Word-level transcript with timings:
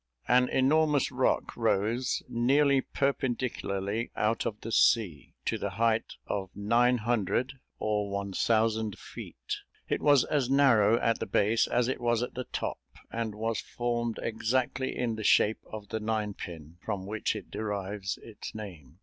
An 0.27 0.49
enormous 0.49 1.11
rock 1.11 1.55
rose, 1.55 2.23
nearly 2.27 2.81
perpendicularly, 2.81 4.09
out 4.15 4.47
of 4.47 4.59
the 4.61 4.71
sea, 4.71 5.35
to 5.45 5.59
the 5.59 5.69
height 5.77 6.15
of 6.25 6.49
nine 6.55 6.97
hundred 6.97 7.59
or 7.77 8.09
one 8.09 8.33
thousand 8.33 8.97
feet. 8.97 9.57
It 9.87 10.01
was 10.01 10.23
as 10.23 10.49
narrow 10.49 10.99
at 10.99 11.19
the 11.19 11.27
base 11.27 11.67
as 11.67 11.87
it 11.87 12.01
was 12.01 12.23
at 12.23 12.33
the 12.33 12.45
top, 12.45 12.79
and 13.11 13.35
was 13.35 13.59
formed 13.61 14.17
exactly 14.23 14.97
in 14.97 15.17
the 15.17 15.23
shape 15.23 15.59
of 15.71 15.89
the 15.89 15.99
nine 15.99 16.33
pin, 16.33 16.77
from 16.83 17.05
which, 17.05 17.35
it 17.35 17.51
derives 17.51 18.17
its 18.23 18.55
name. 18.55 18.97